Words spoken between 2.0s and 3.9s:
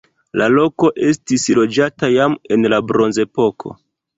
jam en la bronzepoko.